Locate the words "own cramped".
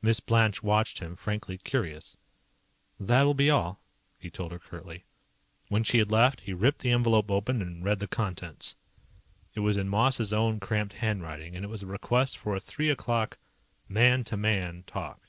10.32-10.94